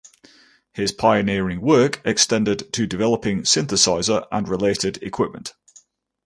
[0.73, 5.53] His pioneering work extended to developing synthesizer and related equipment.